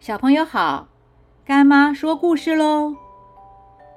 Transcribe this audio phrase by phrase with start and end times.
[0.00, 0.88] 小朋友好，
[1.44, 2.96] 干妈说故事喽。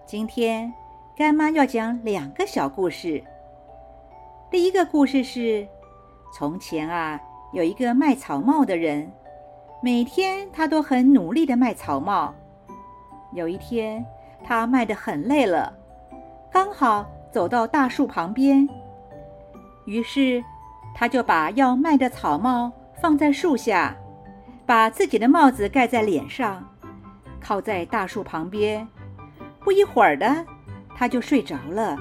[0.05, 0.73] 今天
[1.15, 3.23] 干妈要讲两个小故事。
[4.51, 5.65] 第一个故事是：
[6.33, 7.17] 从前啊，
[7.53, 9.09] 有一个卖草帽的人，
[9.81, 12.35] 每天他都很努力的卖草帽。
[13.31, 14.05] 有一天，
[14.43, 15.71] 他卖得很累了，
[16.51, 18.67] 刚好走到大树旁边，
[19.85, 20.43] 于是
[20.93, 23.95] 他就把要卖的草帽放在树下。
[24.65, 26.67] 把自己的帽子盖在脸上，
[27.39, 28.87] 靠在大树旁边。
[29.59, 30.45] 不一会儿的，
[30.95, 31.97] 他就睡着了。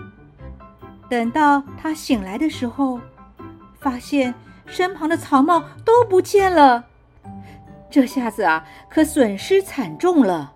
[1.08, 3.00] 等到他醒来的时候，
[3.78, 4.34] 发现
[4.66, 6.84] 身旁的草帽都不见了。
[7.90, 10.52] 这下子啊，可损失惨重了。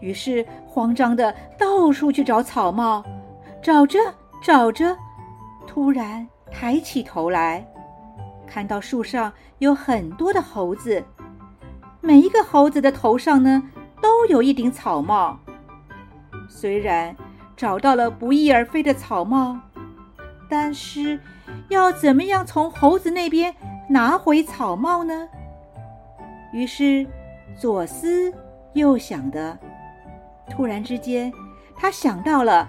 [0.00, 3.02] 于是慌张的到处去找草帽，
[3.62, 3.98] 找着
[4.42, 4.96] 找着，
[5.66, 7.66] 突然抬起头来，
[8.46, 11.02] 看到树上有很多的猴子。
[12.00, 13.62] 每一个猴子的头上呢，
[14.00, 15.38] 都有一顶草帽。
[16.48, 17.14] 虽然
[17.56, 19.58] 找到了不翼而飞的草帽，
[20.48, 21.18] 但是
[21.68, 23.54] 要怎么样从猴子那边
[23.88, 25.28] 拿回草帽呢？
[26.52, 27.04] 于是
[27.58, 28.32] 左思
[28.74, 29.58] 右想的，
[30.48, 31.32] 突然之间，
[31.74, 32.68] 他想到了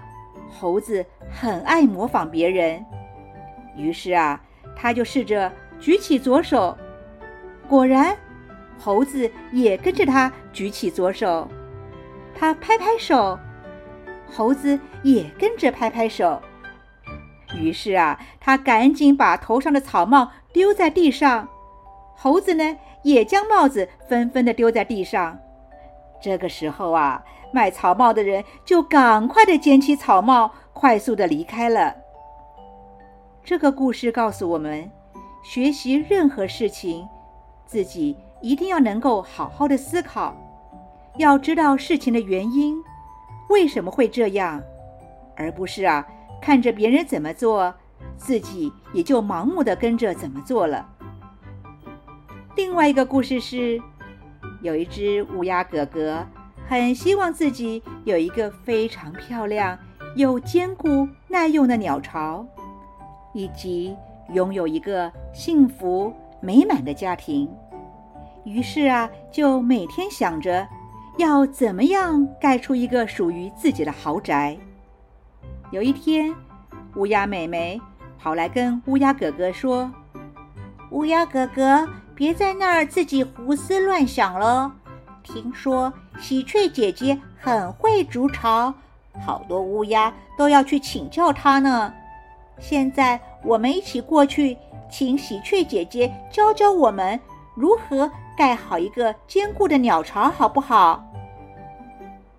[0.49, 2.83] 猴子很爱模仿别人。
[3.75, 4.41] 于是啊，
[4.75, 6.75] 他就试着举起左手，
[7.67, 8.17] 果然。
[8.79, 11.47] 猴子也跟着他举起左手，
[12.35, 13.37] 他拍拍手，
[14.31, 16.41] 猴子也跟着拍拍手。
[17.55, 21.47] 于是啊，他赶紧把头上的草帽丢在地上，
[22.15, 25.39] 猴子呢也将帽子纷纷的丢在地上。
[26.21, 31.95] 这个时候啊，卖草帽的人就赶快的捡起草帽，快速的离开了。
[33.43, 34.91] 这个故事告诉我们，
[35.43, 37.07] 学习任何事情，
[37.65, 38.17] 自己。
[38.41, 40.35] 一定要能够好好的思考，
[41.17, 42.77] 要知道事情的原因，
[43.49, 44.61] 为什么会这样，
[45.35, 46.05] 而不是啊
[46.41, 47.73] 看着别人怎么做，
[48.15, 50.87] 自己也就盲目的跟着怎么做了。
[52.55, 53.81] 另外一个故事是，
[54.61, 56.25] 有一只乌鸦哥哥，
[56.67, 59.77] 很希望自己有一个非常漂亮
[60.15, 62.45] 又坚固耐用的鸟巢，
[63.33, 63.95] 以及
[64.33, 67.49] 拥有一个幸福美满的家庭。
[68.47, 70.65] 于是啊，就每天想着
[71.17, 74.57] 要怎么样盖出一个属于自己的豪宅。
[75.71, 76.33] 有一天，
[76.95, 77.79] 乌鸦妹妹
[78.17, 79.91] 跑来跟乌鸦哥哥说
[80.91, 81.85] ：“乌鸦哥哥，
[82.15, 84.73] 别在那儿自己胡思乱想了。
[85.23, 88.73] 听说喜鹊姐姐很会筑巢，
[89.25, 91.93] 好多乌鸦都要去请教她呢。
[92.59, 94.57] 现在我们一起过去，
[94.89, 97.19] 请喜鹊姐姐教教我们
[97.53, 101.03] 如何。”盖好一个坚固的鸟巢，好不好？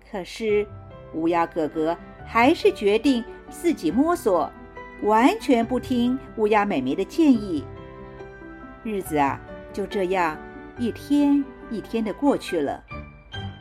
[0.09, 0.65] 可是
[1.13, 1.95] 乌鸦哥哥
[2.25, 4.49] 还是决定自己摸索，
[5.03, 7.65] 完全不听乌鸦美眉的建议。
[8.81, 9.39] 日子啊，
[9.73, 10.37] 就这样
[10.77, 12.81] 一天一天的过去了。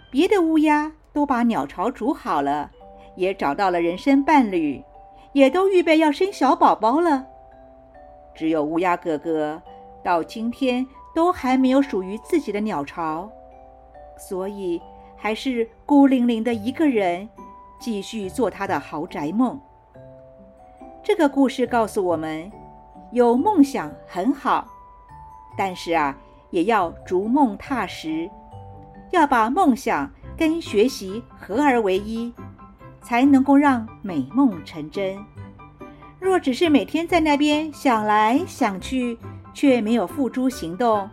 [0.08, 2.70] 别的乌鸦都把鸟巢筑好了，
[3.16, 4.80] 也找到了人生伴侣，
[5.32, 7.26] 也都预备要生小宝宝了。
[8.32, 9.60] 只有乌鸦哥哥
[10.04, 10.86] 到今天。
[11.18, 13.28] 都还没有属于自己的鸟巢，
[14.16, 14.80] 所以
[15.16, 17.28] 还是孤零零的一个人，
[17.80, 19.58] 继续做他的豪宅梦。
[21.02, 22.48] 这个故事告诉我们，
[23.10, 24.64] 有梦想很好，
[25.56, 26.16] 但是啊，
[26.50, 28.30] 也要逐梦踏实，
[29.10, 32.32] 要把梦想跟学习合而为一，
[33.02, 35.18] 才能够让美梦成真。
[36.20, 39.18] 若只是每天在那边想来想去，
[39.52, 41.08] 却没有付诸行动，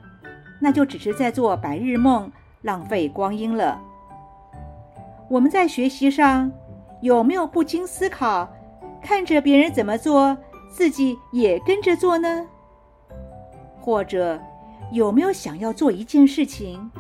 [0.60, 2.32] 那就只是在做白日梦，
[2.62, 3.82] 浪费光阴了。
[5.30, 6.52] 我们在学习上
[7.02, 8.48] 有没有不经思考，
[9.02, 10.38] 看着别人怎么做，
[10.70, 12.48] 自己也跟着做呢？
[13.80, 14.40] 或者
[14.92, 16.92] 有没有想要做一件事情，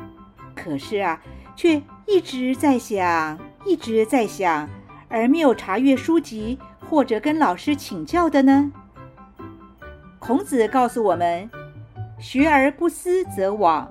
[0.56, 1.22] 可是啊，
[1.55, 4.67] 却一直在想，一直在想，
[5.08, 6.58] 而没有查阅书籍
[6.90, 8.72] 或者跟老师请教的呢？
[10.25, 11.47] 孔子告诉我们
[12.17, 13.87] ：“学而不思则罔，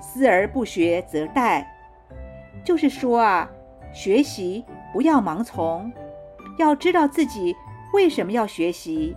[0.00, 1.62] 思而不学则殆。”
[2.64, 3.46] 就是说啊，
[3.92, 5.92] 学习不要盲从，
[6.56, 7.54] 要知道自己
[7.92, 9.14] 为什么要学习，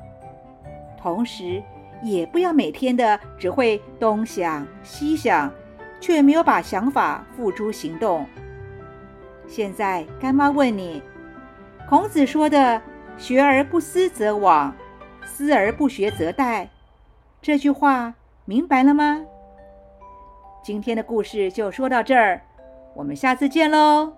[0.98, 1.64] 同时
[2.04, 5.50] 也不要每天的只会东想西想，
[6.02, 8.28] 却没有把想法付诸行动。
[9.48, 11.02] 现在干妈问你，
[11.88, 12.82] 孔子说的
[13.18, 14.70] “学而不思则罔”。
[15.26, 16.68] 思而不学则殆，
[17.42, 18.14] 这句话
[18.46, 19.26] 明白了吗？
[20.64, 22.42] 今天的故事就说到这儿，
[22.94, 24.14] 我们下次见喽。